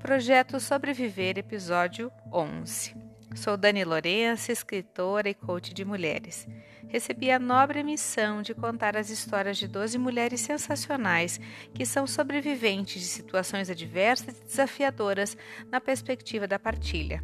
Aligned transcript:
Projeto 0.00 0.58
Sobreviver, 0.58 1.36
episódio 1.36 2.10
11. 2.32 2.96
Sou 3.34 3.54
Dani 3.54 3.84
Lourenço, 3.84 4.50
escritora 4.50 5.28
e 5.28 5.34
coach 5.34 5.74
de 5.74 5.84
mulheres. 5.84 6.48
Recebi 6.88 7.30
a 7.30 7.38
nobre 7.38 7.82
missão 7.82 8.40
de 8.40 8.54
contar 8.54 8.96
as 8.96 9.10
histórias 9.10 9.58
de 9.58 9.68
12 9.68 9.98
mulheres 9.98 10.40
sensacionais 10.40 11.38
que 11.74 11.84
são 11.84 12.06
sobreviventes 12.06 13.02
de 13.02 13.08
situações 13.08 13.68
adversas 13.68 14.40
e 14.40 14.44
desafiadoras 14.44 15.36
na 15.70 15.80
perspectiva 15.82 16.48
da 16.48 16.58
partilha. 16.58 17.22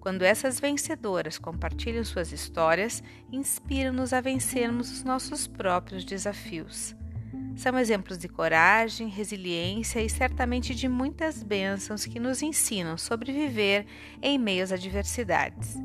Quando 0.00 0.22
essas 0.22 0.58
vencedoras 0.58 1.38
compartilham 1.38 2.02
suas 2.04 2.32
histórias, 2.32 3.02
inspiram-nos 3.30 4.14
a 4.14 4.20
vencermos 4.22 4.90
os 4.90 5.04
nossos 5.04 5.46
próprios 5.46 6.06
desafios. 6.06 6.96
São 7.56 7.78
exemplos 7.78 8.16
de 8.16 8.28
coragem, 8.28 9.08
resiliência 9.08 10.00
e 10.00 10.08
certamente 10.08 10.74
de 10.74 10.88
muitas 10.88 11.42
bênçãos 11.42 12.06
que 12.06 12.20
nos 12.20 12.42
ensinam 12.42 12.96
sobreviver 12.96 13.84
em 14.22 14.38
meio 14.38 14.62
às 14.62 14.72
adversidades. 14.72 15.76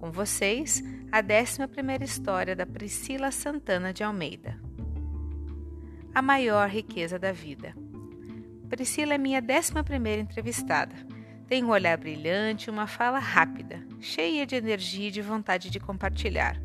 Com 0.00 0.12
vocês, 0.12 0.82
a 1.10 1.18
11 1.20 2.04
história 2.04 2.54
da 2.54 2.64
Priscila 2.64 3.30
Santana 3.32 3.92
de 3.92 4.04
Almeida. 4.04 4.60
A 6.14 6.22
maior 6.22 6.68
riqueza 6.68 7.18
da 7.18 7.32
vida. 7.32 7.74
Priscila 8.68 9.14
é 9.14 9.18
minha 9.18 9.42
11 9.42 10.20
entrevistada. 10.20 10.94
Tem 11.48 11.64
um 11.64 11.70
olhar 11.70 11.96
brilhante 11.96 12.68
e 12.68 12.70
uma 12.70 12.86
fala 12.86 13.18
rápida, 13.18 13.82
cheia 13.98 14.46
de 14.46 14.54
energia 14.54 15.08
e 15.08 15.10
de 15.10 15.22
vontade 15.22 15.70
de 15.70 15.80
compartilhar. 15.80 16.60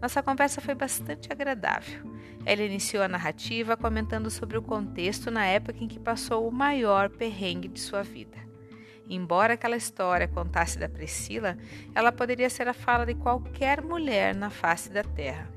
Nossa 0.00 0.22
conversa 0.22 0.60
foi 0.60 0.74
bastante 0.74 1.32
agradável. 1.32 2.02
Ela 2.44 2.62
iniciou 2.62 3.02
a 3.02 3.08
narrativa 3.08 3.76
comentando 3.76 4.30
sobre 4.30 4.56
o 4.56 4.62
contexto 4.62 5.30
na 5.30 5.44
época 5.44 5.82
em 5.82 5.88
que 5.88 5.98
passou 5.98 6.46
o 6.46 6.52
maior 6.52 7.10
perrengue 7.10 7.68
de 7.68 7.80
sua 7.80 8.02
vida. 8.02 8.36
Embora 9.08 9.54
aquela 9.54 9.76
história 9.76 10.26
contasse 10.26 10.78
da 10.78 10.88
Priscila, 10.88 11.56
ela 11.94 12.10
poderia 12.10 12.50
ser 12.50 12.68
a 12.68 12.74
fala 12.74 13.06
de 13.06 13.14
qualquer 13.14 13.82
mulher 13.82 14.34
na 14.34 14.50
face 14.50 14.90
da 14.90 15.02
terra. 15.02 15.48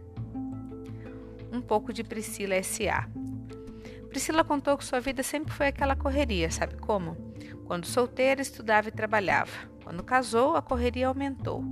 Um 1.52 1.62
pouco 1.62 1.92
de 1.92 2.03
Priscila 2.03 2.56
S.A. 2.56 3.08
Priscila 4.09 4.44
contou 4.44 4.78
que 4.78 4.86
sua 4.86 5.00
vida 5.00 5.24
sempre 5.24 5.53
foi 5.53 5.68
aquela 5.68 5.96
correria, 5.96 6.50
sabe 6.52 6.76
como? 6.78 7.16
Quando 7.66 7.86
solteira, 7.86 8.42
estudava 8.42 8.90
e 8.90 8.92
trabalhava. 8.92 9.52
Quando 9.84 10.03
casou, 10.03 10.56
a 10.56 10.62
correria 10.62 11.08
aumentou. 11.08 11.64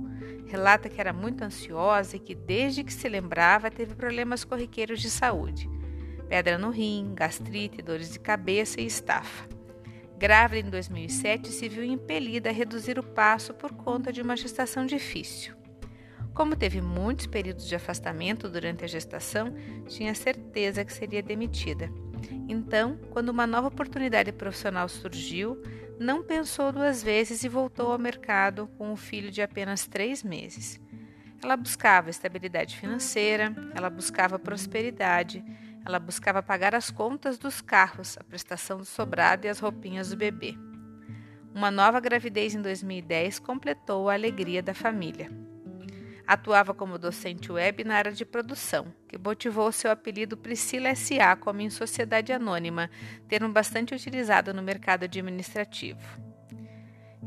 Relata 0.48 0.88
que 0.88 1.00
era 1.00 1.12
muito 1.12 1.44
ansiosa 1.44 2.16
e 2.16 2.18
que, 2.18 2.34
desde 2.34 2.82
que 2.82 2.92
se 2.92 3.08
lembrava, 3.08 3.70
teve 3.70 3.94
problemas 3.94 4.44
corriqueiros 4.44 5.00
de 5.00 5.10
saúde: 5.10 5.68
pedra 6.28 6.56
no 6.56 6.70
rim, 6.70 7.12
gastrite, 7.14 7.82
dores 7.82 8.10
de 8.10 8.18
cabeça 8.18 8.80
e 8.80 8.86
estafa. 8.86 9.46
Grávida 10.16 10.66
em 10.66 10.70
2007, 10.70 11.50
se 11.50 11.68
viu 11.68 11.84
impelida 11.84 12.48
a 12.48 12.52
reduzir 12.52 12.98
o 12.98 13.02
passo 13.02 13.54
por 13.54 13.72
conta 13.72 14.12
de 14.12 14.20
uma 14.22 14.36
gestação 14.36 14.84
difícil. 14.84 15.54
Como 16.34 16.56
teve 16.56 16.80
muitos 16.80 17.26
períodos 17.26 17.68
de 17.68 17.74
afastamento 17.76 18.48
durante 18.48 18.84
a 18.84 18.88
gestação, 18.88 19.54
tinha 19.86 20.14
certeza 20.14 20.84
que 20.84 20.92
seria 20.92 21.22
demitida. 21.22 21.92
Então, 22.48 22.98
quando 23.10 23.28
uma 23.28 23.46
nova 23.46 23.68
oportunidade 23.68 24.32
profissional 24.32 24.88
surgiu, 24.88 25.62
não 25.98 26.22
pensou 26.22 26.72
duas 26.72 27.02
vezes 27.02 27.42
e 27.42 27.48
voltou 27.48 27.92
ao 27.92 27.98
mercado 27.98 28.68
com 28.78 28.92
um 28.92 28.96
filho 28.96 29.30
de 29.30 29.42
apenas 29.42 29.86
três 29.86 30.22
meses. 30.22 30.80
Ela 31.42 31.56
buscava 31.56 32.10
estabilidade 32.10 32.76
financeira, 32.76 33.54
ela 33.74 33.90
buscava 33.90 34.38
prosperidade, 34.38 35.44
ela 35.84 35.98
buscava 35.98 36.42
pagar 36.42 36.74
as 36.74 36.90
contas 36.90 37.38
dos 37.38 37.60
carros, 37.60 38.16
a 38.18 38.24
prestação 38.24 38.78
do 38.78 38.84
sobrado 38.84 39.46
e 39.46 39.48
as 39.48 39.60
roupinhas 39.60 40.10
do 40.10 40.16
bebê. 40.16 40.56
Uma 41.54 41.70
nova 41.70 41.98
gravidez 41.98 42.54
em 42.54 42.62
2010 42.62 43.38
completou 43.38 44.08
a 44.08 44.14
alegria 44.14 44.62
da 44.62 44.74
família. 44.74 45.47
Atuava 46.28 46.74
como 46.74 46.98
docente 46.98 47.50
web 47.50 47.82
na 47.84 47.94
área 47.96 48.12
de 48.12 48.22
produção, 48.22 48.92
que 49.08 49.16
motivou 49.16 49.72
seu 49.72 49.90
apelido 49.90 50.36
Priscila 50.36 50.94
SA 50.94 51.34
como 51.36 51.62
em 51.62 51.70
sociedade 51.70 52.34
anônima, 52.34 52.90
termo 53.26 53.48
bastante 53.48 53.94
utilizado 53.94 54.52
no 54.52 54.62
mercado 54.62 55.04
administrativo. 55.04 56.20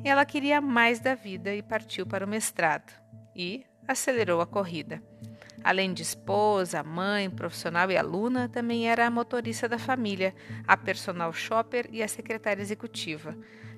Ela 0.04 0.24
queria 0.24 0.62
mais 0.62 1.00
da 1.00 1.16
vida 1.16 1.52
e 1.52 1.64
partiu 1.64 2.06
para 2.06 2.24
o 2.24 2.30
mestrado. 2.30 2.94
E 3.36 3.66
acelerou 3.88 4.40
a 4.40 4.46
corrida. 4.46 5.02
Além 5.64 5.96
de 5.96 6.04
esposa, 6.04 6.84
mãe, 6.84 7.28
profissional 7.28 7.90
e 7.90 7.98
aluna, 7.98 8.50
também 8.50 8.88
era 8.88 9.08
a 9.08 9.10
motorista 9.10 9.68
da 9.68 9.80
família, 9.80 10.36
a 10.68 10.78
personal 10.78 11.34
shopper 11.34 11.90
e 11.92 12.04
a 12.04 12.08
secretária 12.08 12.62
executiva 12.62 13.36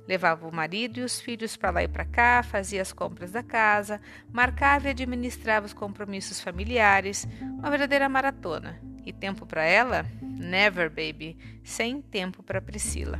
Levava 0.07 0.47
o 0.47 0.53
marido 0.53 0.99
e 0.99 1.03
os 1.03 1.21
filhos 1.21 1.55
para 1.55 1.71
lá 1.71 1.83
e 1.83 1.87
para 1.87 2.03
cá, 2.03 2.43
fazia 2.43 2.81
as 2.81 2.91
compras 2.91 3.31
da 3.31 3.41
casa, 3.41 4.01
marcava 4.31 4.87
e 4.87 4.91
administrava 4.91 5.65
os 5.65 5.73
compromissos 5.73 6.41
familiares, 6.41 7.27
uma 7.41 7.69
verdadeira 7.69 8.09
maratona. 8.09 8.79
E 9.05 9.13
tempo 9.13 9.45
para 9.45 9.63
ela? 9.63 10.05
Never, 10.21 10.89
baby. 10.89 11.37
Sem 11.63 12.01
tempo 12.01 12.43
para 12.43 12.61
Priscila. 12.61 13.19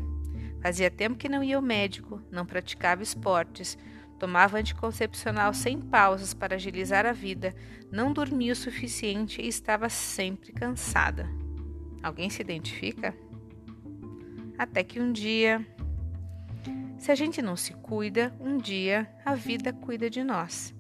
Fazia 0.62 0.90
tempo 0.90 1.18
que 1.18 1.28
não 1.28 1.44
ia 1.44 1.58
ao 1.58 1.62
médico, 1.62 2.22
não 2.32 2.46
praticava 2.46 3.04
esportes, 3.04 3.78
tomava 4.18 4.58
anticoncepcional 4.58 5.54
sem 5.54 5.80
pausas 5.80 6.34
para 6.34 6.56
agilizar 6.56 7.06
a 7.06 7.12
vida, 7.12 7.54
não 7.92 8.14
dormia 8.14 8.54
o 8.54 8.56
suficiente 8.56 9.42
e 9.42 9.48
estava 9.48 9.90
sempre 9.90 10.54
cansada. 10.54 11.30
Alguém 12.02 12.30
se 12.30 12.42
identifica? 12.42 13.14
Até 14.58 14.84
que 14.84 15.02
um 15.02 15.12
dia 15.12 15.66
se 17.04 17.12
a 17.12 17.16
gente 17.16 17.42
não 17.42 17.58
se 17.58 17.74
cuida, 17.74 18.34
um 18.40 18.58
dia 18.58 19.10
a 19.26 19.36
vida 19.36 19.74
cuida 19.74 20.10
de 20.10 20.24
nós. 20.24 20.74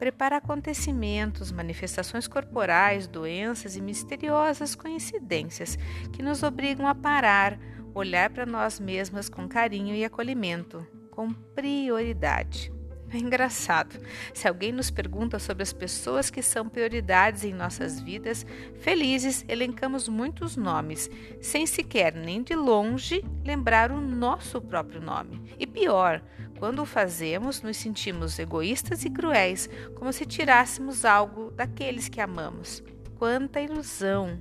Prepara 0.00 0.38
acontecimentos, 0.38 1.52
manifestações 1.52 2.26
corporais, 2.26 3.06
doenças 3.06 3.76
e 3.76 3.80
misteriosas 3.80 4.74
coincidências 4.74 5.78
que 6.12 6.24
nos 6.24 6.42
obrigam 6.42 6.88
a 6.88 6.94
parar, 6.94 7.56
olhar 7.94 8.30
para 8.30 8.44
nós 8.44 8.80
mesmas 8.80 9.28
com 9.28 9.46
carinho 9.46 9.94
e 9.94 10.04
acolhimento, 10.04 10.84
com 11.12 11.32
prioridade. 11.32 12.72
É 13.12 13.18
engraçado. 13.18 13.98
Se 14.32 14.46
alguém 14.46 14.70
nos 14.70 14.88
pergunta 14.88 15.40
sobre 15.40 15.64
as 15.64 15.72
pessoas 15.72 16.30
que 16.30 16.40
são 16.40 16.68
prioridades 16.68 17.42
em 17.42 17.52
nossas 17.52 18.00
vidas, 18.00 18.46
felizes 18.80 19.44
elencamos 19.48 20.08
muitos 20.08 20.56
nomes, 20.56 21.10
sem 21.40 21.66
sequer 21.66 22.14
nem 22.14 22.40
de 22.40 22.54
longe 22.54 23.24
lembrar 23.44 23.90
o 23.90 24.00
nosso 24.00 24.60
próprio 24.60 25.00
nome. 25.00 25.42
E 25.58 25.66
pior, 25.66 26.22
quando 26.58 26.82
o 26.82 26.86
fazemos, 26.86 27.62
nos 27.62 27.78
sentimos 27.78 28.38
egoístas 28.38 29.04
e 29.04 29.10
cruéis, 29.10 29.68
como 29.96 30.12
se 30.12 30.24
tirássemos 30.24 31.04
algo 31.04 31.50
daqueles 31.50 32.08
que 32.08 32.20
amamos. 32.20 32.80
Quanta 33.18 33.60
ilusão! 33.60 34.38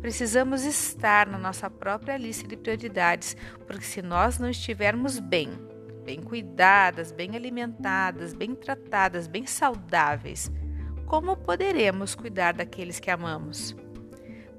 Precisamos 0.00 0.64
estar 0.64 1.26
na 1.26 1.38
nossa 1.38 1.70
própria 1.70 2.16
lista 2.16 2.46
de 2.48 2.56
prioridades, 2.56 3.36
porque 3.66 3.84
se 3.84 4.02
nós 4.02 4.38
não 4.38 4.50
estivermos 4.50 5.18
bem, 5.18 5.50
bem 6.06 6.22
cuidadas, 6.22 7.10
bem 7.10 7.34
alimentadas, 7.34 8.32
bem 8.32 8.54
tratadas, 8.54 9.26
bem 9.26 9.44
saudáveis, 9.44 10.52
como 11.04 11.36
poderemos 11.36 12.14
cuidar 12.14 12.54
daqueles 12.54 13.00
que 13.00 13.10
amamos? 13.10 13.74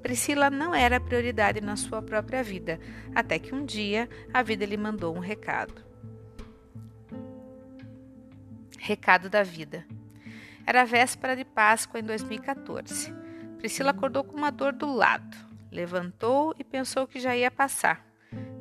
Priscila 0.02 0.50
não 0.50 0.74
era 0.74 1.00
prioridade 1.00 1.62
na 1.62 1.74
sua 1.74 2.02
própria 2.02 2.42
vida, 2.42 2.78
até 3.14 3.38
que 3.38 3.54
um 3.54 3.64
dia 3.64 4.10
a 4.32 4.42
vida 4.42 4.66
lhe 4.66 4.76
mandou 4.76 5.16
um 5.16 5.18
recado. 5.18 5.82
Recado 8.78 9.30
da 9.30 9.42
vida. 9.42 9.86
Era 10.66 10.84
véspera 10.84 11.34
de 11.34 11.46
Páscoa 11.46 11.98
em 11.98 12.02
2014. 12.02 13.12
Priscila 13.56 13.90
acordou 13.90 14.22
com 14.22 14.36
uma 14.36 14.50
dor 14.50 14.74
do 14.74 14.86
lado. 14.86 15.36
Levantou 15.72 16.54
e 16.58 16.64
pensou 16.64 17.06
que 17.06 17.18
já 17.18 17.34
ia 17.34 17.50
passar. 17.50 18.07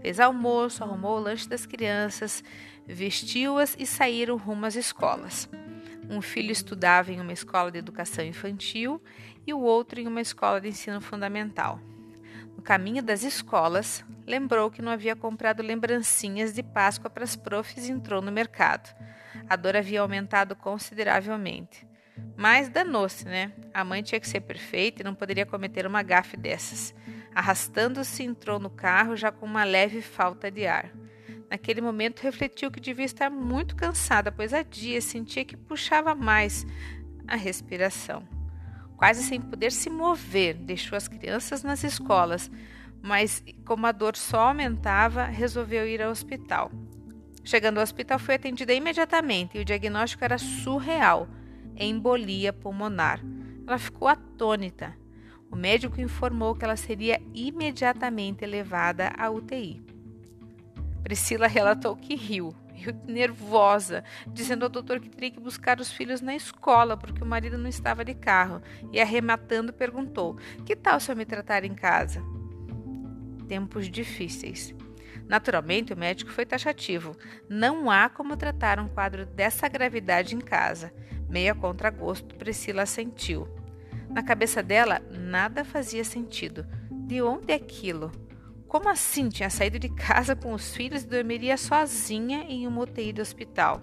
Fez 0.07 0.21
almoço, 0.21 0.86
arrumou 0.86 1.18
o 1.18 1.19
lanche 1.19 1.50
das 1.50 1.65
crianças, 1.65 2.42
vestiu-as 2.88 3.75
e 3.77 3.86
saíram 3.86 4.38
rumo 4.38 4.65
às 4.65 4.77
escolas. 4.77 5.50
Um 6.09 6.21
filho 6.21 6.50
estudava 6.50 7.12
em 7.12 7.19
uma 7.19 7.33
escola 7.33 7.69
de 7.69 7.80
educação 7.80 8.24
infantil 8.24 9.04
e 9.45 9.54
o 9.54 9.59
outro 9.59 10.00
em 10.00 10.07
uma 10.07 10.21
escola 10.21 10.62
de 10.62 10.69
ensino 10.69 11.01
fundamental. 11.01 11.81
No 12.56 12.62
caminho 12.62 13.04
das 13.04 13.24
escolas, 13.24 14.01
lembrou 14.25 14.71
que 14.71 14.81
não 14.81 14.94
havia 14.94 15.13
comprado 15.13 15.62
lembrancinhas 15.62 16.54
de 16.54 16.63
Páscoa 16.63 17.09
para 17.09 17.25
as 17.25 17.36
profs 17.36 17.89
e 17.89 17.92
entrou 17.92 18.21
no 18.21 18.31
mercado. 18.31 18.95
A 19.50 19.57
dor 19.57 19.75
havia 19.75 20.00
aumentado 20.00 20.56
consideravelmente. 20.56 21.86
Mas 22.35 22.69
danou-se, 22.69 23.25
né? 23.25 23.51
A 23.73 23.83
mãe 23.83 24.03
tinha 24.03 24.19
que 24.19 24.27
ser 24.27 24.41
perfeita 24.41 25.01
e 25.01 25.05
não 25.05 25.15
poderia 25.15 25.45
cometer 25.45 25.85
uma 25.87 26.03
gafe 26.03 26.37
dessas. 26.37 26.93
Arrastando-se, 27.33 28.23
entrou 28.23 28.59
no 28.59 28.69
carro 28.69 29.15
já 29.15 29.31
com 29.31 29.45
uma 29.45 29.63
leve 29.63 30.01
falta 30.01 30.49
de 30.49 30.65
ar. 30.65 30.91
Naquele 31.49 31.81
momento 31.81 32.21
refletiu 32.21 32.69
que 32.69 32.79
devia 32.79 33.05
estar 33.05 33.29
muito 33.29 33.75
cansada, 33.75 34.31
pois 34.31 34.53
há 34.53 34.63
dias 34.63 35.05
sentia 35.05 35.45
que 35.45 35.55
puxava 35.55 36.13
mais 36.13 36.65
a 37.27 37.35
respiração. 37.35 38.27
Quase 38.97 39.23
sem 39.23 39.39
poder 39.39 39.71
se 39.71 39.89
mover, 39.89 40.55
deixou 40.55 40.97
as 40.97 41.07
crianças 41.07 41.63
nas 41.63 41.83
escolas, 41.83 42.51
mas 43.01 43.43
como 43.65 43.85
a 43.85 43.91
dor 43.91 44.15
só 44.17 44.47
aumentava, 44.47 45.23
resolveu 45.25 45.87
ir 45.87 46.01
ao 46.01 46.11
hospital. 46.11 46.71
Chegando 47.43 47.77
ao 47.77 47.83
hospital, 47.83 48.19
foi 48.19 48.35
atendida 48.35 48.73
imediatamente 48.73 49.57
e 49.57 49.61
o 49.61 49.65
diagnóstico 49.65 50.25
era 50.25 50.37
surreal: 50.37 51.27
embolia 51.85 52.51
pulmonar. 52.51 53.21
Ela 53.65 53.77
ficou 53.77 54.07
atônita. 54.07 54.95
O 55.50 55.56
médico 55.56 56.00
informou 56.01 56.56
que 56.56 56.65
ela 56.65 56.75
seria 56.75 57.21
imediatamente 57.33 58.45
levada 58.45 59.13
à 59.18 59.29
UTI. 59.29 59.81
Priscila 61.03 61.47
relatou 61.47 61.95
que 61.95 62.15
riu, 62.15 62.53
riu 62.74 62.94
nervosa, 63.07 64.03
dizendo 64.27 64.63
ao 64.63 64.69
doutor 64.69 65.00
que 65.00 65.09
teria 65.09 65.31
que 65.31 65.39
buscar 65.39 65.79
os 65.79 65.91
filhos 65.91 66.19
na 66.19 66.35
escola 66.35 66.97
porque 66.97 67.24
o 67.24 67.25
marido 67.25 67.57
não 67.57 67.69
estava 67.69 68.03
de 68.03 68.13
carro 68.13 68.62
e, 68.91 69.00
arrematando, 69.00 69.71
perguntou: 69.71 70.38
Que 70.65 70.75
tal 70.75 71.00
se 71.00 71.12
eu 71.12 71.15
me 71.15 71.25
tratar 71.25 71.63
em 71.63 71.73
casa? 71.73 72.21
Tempos 73.47 73.89
difíceis. 73.89 74.75
Naturalmente, 75.27 75.94
o 75.94 75.97
médico 75.97 76.31
foi 76.31 76.45
taxativo. 76.45 77.15
Não 77.50 77.91
há 77.91 78.09
como 78.09 78.38
tratar 78.38 78.80
um 78.80 78.88
quadro 78.88 79.25
dessa 79.25 79.68
gravidade 79.68 80.35
em 80.35 80.39
casa. 80.39 80.94
Meia 81.29 81.53
contragosto, 81.53 82.35
Priscila 82.35 82.85
sentiu. 82.85 83.47
Na 84.09 84.24
cabeça 84.24 84.63
dela, 84.63 85.01
nada 85.12 85.65
fazia 85.65 86.03
sentido. 86.03 86.65
De 86.89 87.21
onde 87.21 87.53
aquilo? 87.53 88.12
Como 88.68 88.89
assim 88.89 89.29
tinha 89.29 89.50
saído 89.50 89.79
de 89.79 89.89
casa 89.89 90.35
com 90.35 90.53
os 90.53 90.75
filhos 90.75 91.03
e 91.03 91.07
dormiria 91.07 91.57
sozinha 91.57 92.45
em 92.50 92.68
uma 92.68 92.81
UTI 92.81 93.13
do 93.13 93.21
hospital? 93.21 93.81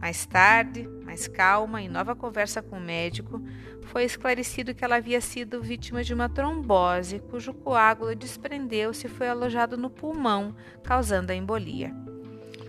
Mais 0.00 0.26
tarde, 0.26 0.86
mais 1.04 1.26
calma, 1.26 1.80
em 1.80 1.88
nova 1.88 2.14
conversa 2.14 2.60
com 2.60 2.76
o 2.76 2.80
médico, 2.80 3.42
foi 3.84 4.04
esclarecido 4.04 4.74
que 4.74 4.84
ela 4.84 4.96
havia 4.96 5.20
sido 5.20 5.62
vítima 5.62 6.04
de 6.04 6.12
uma 6.12 6.28
trombose, 6.28 7.20
cujo 7.30 7.54
coágulo 7.54 8.14
desprendeu-se 8.14 9.06
e 9.06 9.10
foi 9.10 9.28
alojado 9.28 9.76
no 9.76 9.88
pulmão, 9.88 10.54
causando 10.82 11.32
a 11.32 11.34
embolia. 11.34 11.94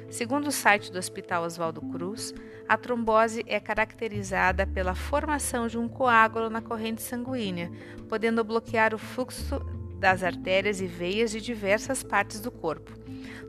Segundo 0.10 0.48
o 0.48 0.52
site 0.52 0.92
do 0.92 1.00
Hospital 1.00 1.44
Oswaldo 1.44 1.82
Cruz, 1.82 2.34
a 2.68 2.78
trombose 2.78 3.44
é 3.48 3.60
caracterizada 3.60 4.66
pela 4.66 4.96
formação 4.96 5.68
de 5.68 5.78
um 5.78 5.88
coágulo 5.88 6.50
na 6.50 6.62
corrente 6.62 7.02
sanguínea, 7.02 7.72
podendo 8.08 8.44
bloquear 8.44 8.94
o 8.94 8.98
fluxo 8.98 9.60
das 10.00 10.24
artérias 10.24 10.80
e 10.82 10.88
veias 10.88 11.32
de 11.32 11.42
diversas 11.42 12.04
partes 12.04 12.40
do 12.40 12.52
corpo. 12.52 12.92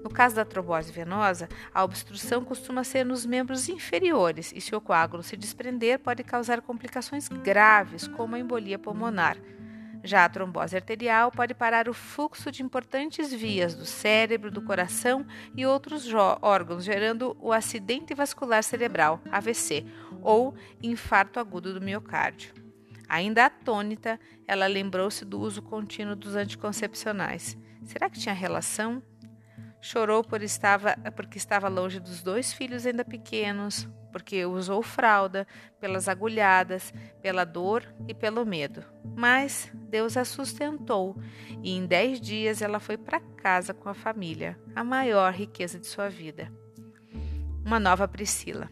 No 0.02 0.10
caso 0.10 0.36
da 0.36 0.44
trombose 0.44 0.92
venosa, 0.92 1.48
a 1.74 1.82
obstrução 1.82 2.44
costuma 2.44 2.84
ser 2.84 3.04
nos 3.04 3.26
membros 3.26 3.68
inferiores 3.68 4.52
e, 4.54 4.60
se 4.60 4.74
o 4.74 4.80
coágulo 4.80 5.22
se 5.22 5.36
desprender, 5.36 5.98
pode 5.98 6.22
causar 6.22 6.62
complicações 6.62 7.28
graves, 7.28 8.06
como 8.08 8.36
a 8.36 8.38
embolia 8.38 8.78
pulmonar. 8.78 9.36
Já 10.06 10.24
a 10.24 10.28
trombose 10.28 10.76
arterial 10.76 11.32
pode 11.32 11.52
parar 11.52 11.88
o 11.88 11.92
fluxo 11.92 12.52
de 12.52 12.62
importantes 12.62 13.32
vias 13.32 13.74
do 13.74 13.84
cérebro, 13.84 14.52
do 14.52 14.62
coração 14.62 15.26
e 15.56 15.66
outros 15.66 16.06
órgãos, 16.40 16.84
gerando 16.84 17.36
o 17.40 17.52
acidente 17.52 18.14
vascular 18.14 18.62
cerebral, 18.62 19.20
AVC, 19.32 19.84
ou 20.22 20.54
infarto 20.80 21.40
agudo 21.40 21.74
do 21.74 21.80
miocárdio. 21.80 22.54
Ainda 23.08 23.46
atônita, 23.46 24.20
ela 24.46 24.68
lembrou-se 24.68 25.24
do 25.24 25.40
uso 25.40 25.60
contínuo 25.60 26.14
dos 26.14 26.36
anticoncepcionais. 26.36 27.58
Será 27.82 28.08
que 28.08 28.20
tinha 28.20 28.34
relação? 28.34 29.02
Chorou 29.80 30.24
por 30.24 30.42
estava, 30.42 30.96
porque 31.14 31.38
estava 31.38 31.68
longe 31.68 32.00
dos 32.00 32.22
dois 32.22 32.52
filhos 32.52 32.86
ainda 32.86 33.04
pequenos, 33.04 33.88
porque 34.12 34.46
usou 34.46 34.82
fralda, 34.82 35.46
pelas 35.78 36.08
agulhadas, 36.08 36.92
pela 37.20 37.44
dor 37.44 37.84
e 38.08 38.14
pelo 38.14 38.46
medo. 38.46 38.82
Mas 39.14 39.70
Deus 39.74 40.16
a 40.16 40.24
sustentou 40.24 41.16
e 41.62 41.76
em 41.76 41.86
dez 41.86 42.20
dias 42.20 42.62
ela 42.62 42.80
foi 42.80 42.96
para 42.96 43.20
casa 43.20 43.74
com 43.74 43.88
a 43.88 43.94
família, 43.94 44.58
a 44.74 44.82
maior 44.82 45.32
riqueza 45.32 45.78
de 45.78 45.86
sua 45.86 46.08
vida. 46.08 46.50
Uma 47.64 47.78
nova 47.78 48.08
Priscila. 48.08 48.70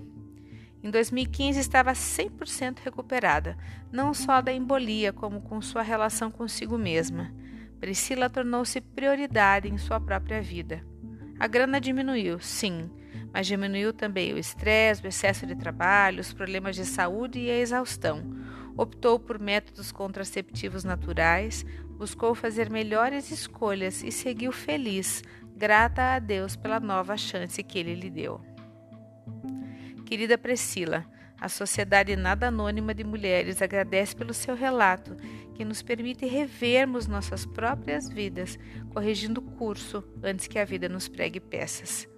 Em 0.82 0.90
2015 0.90 1.58
estava 1.58 1.92
100% 1.92 2.80
recuperada, 2.84 3.56
não 3.90 4.12
só 4.12 4.40
da 4.40 4.52
embolia, 4.52 5.12
como 5.12 5.40
com 5.40 5.60
sua 5.62 5.82
relação 5.82 6.30
consigo 6.30 6.76
mesma. 6.76 7.34
Priscila 7.80 8.30
tornou-se 8.30 8.80
prioridade 8.80 9.68
em 9.68 9.78
sua 9.78 10.00
própria 10.00 10.40
vida. 10.42 10.84
A 11.38 11.46
grana 11.46 11.80
diminuiu, 11.80 12.38
sim, 12.40 12.90
mas 13.32 13.46
diminuiu 13.46 13.92
também 13.92 14.32
o 14.32 14.38
estresse, 14.38 15.02
o 15.02 15.08
excesso 15.08 15.46
de 15.46 15.56
trabalho, 15.56 16.20
os 16.20 16.32
problemas 16.32 16.76
de 16.76 16.84
saúde 16.84 17.40
e 17.40 17.50
a 17.50 17.58
exaustão. 17.58 18.22
Optou 18.76 19.18
por 19.18 19.38
métodos 19.38 19.92
contraceptivos 19.92 20.84
naturais, 20.84 21.64
buscou 21.98 22.34
fazer 22.34 22.70
melhores 22.70 23.30
escolhas 23.30 24.02
e 24.02 24.10
seguiu 24.10 24.52
feliz, 24.52 25.22
grata 25.56 26.14
a 26.14 26.18
Deus 26.18 26.56
pela 26.56 26.80
nova 26.80 27.16
chance 27.16 27.62
que 27.62 27.78
ele 27.78 27.94
lhe 27.94 28.10
deu. 28.10 28.40
Querida 30.04 30.36
Priscila, 30.36 31.04
a 31.40 31.48
Sociedade 31.48 32.16
Nada 32.16 32.48
Anônima 32.48 32.94
de 32.94 33.04
Mulheres 33.04 33.60
agradece 33.60 34.14
pelo 34.14 34.32
seu 34.32 34.54
relato, 34.54 35.16
que 35.54 35.64
nos 35.64 35.82
permite 35.82 36.26
revermos 36.26 37.06
nossas 37.06 37.44
próprias 37.46 38.08
vidas, 38.08 38.58
corrigindo 38.90 39.40
o 39.40 39.56
curso 39.56 40.02
antes 40.22 40.46
que 40.46 40.58
a 40.58 40.64
vida 40.64 40.88
nos 40.88 41.08
pregue 41.08 41.40
peças. 41.40 42.08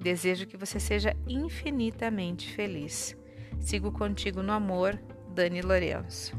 Desejo 0.00 0.46
que 0.46 0.56
você 0.56 0.78
seja 0.78 1.16
infinitamente 1.26 2.52
feliz. 2.52 3.16
Sigo 3.60 3.90
contigo 3.90 4.42
no 4.42 4.52
amor, 4.52 5.00
Dani 5.34 5.62
Lourenço. 5.62 6.36